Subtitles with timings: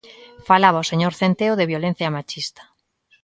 [0.47, 2.63] Falaba o señor Centeo de violencia machista.